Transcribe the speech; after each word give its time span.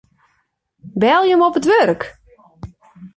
Belje 1.01 1.31
him 1.33 1.45
op 1.47 1.57
it 1.59 1.67
wurk. 1.71 2.01